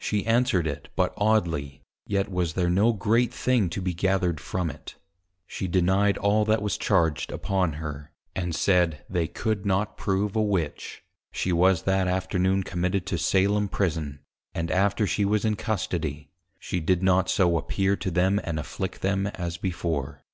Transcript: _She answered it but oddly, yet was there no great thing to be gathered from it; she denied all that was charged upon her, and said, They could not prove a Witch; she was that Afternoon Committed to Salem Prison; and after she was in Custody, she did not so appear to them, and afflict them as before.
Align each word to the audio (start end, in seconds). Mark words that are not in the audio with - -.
_She 0.02 0.24
answered 0.24 0.66
it 0.66 0.88
but 0.96 1.12
oddly, 1.18 1.82
yet 2.06 2.30
was 2.30 2.54
there 2.54 2.70
no 2.70 2.94
great 2.94 3.34
thing 3.34 3.68
to 3.68 3.82
be 3.82 3.92
gathered 3.92 4.40
from 4.40 4.70
it; 4.70 4.96
she 5.46 5.68
denied 5.68 6.16
all 6.16 6.46
that 6.46 6.62
was 6.62 6.78
charged 6.78 7.30
upon 7.30 7.74
her, 7.74 8.10
and 8.34 8.54
said, 8.54 9.04
They 9.10 9.26
could 9.28 9.66
not 9.66 9.98
prove 9.98 10.36
a 10.36 10.42
Witch; 10.42 11.02
she 11.32 11.52
was 11.52 11.82
that 11.82 12.08
Afternoon 12.08 12.62
Committed 12.62 13.04
to 13.08 13.18
Salem 13.18 13.68
Prison; 13.68 14.20
and 14.54 14.70
after 14.70 15.06
she 15.06 15.26
was 15.26 15.44
in 15.44 15.54
Custody, 15.54 16.30
she 16.58 16.80
did 16.80 17.02
not 17.02 17.28
so 17.28 17.58
appear 17.58 17.94
to 17.94 18.10
them, 18.10 18.40
and 18.42 18.58
afflict 18.58 19.02
them 19.02 19.26
as 19.26 19.58
before. 19.58 20.24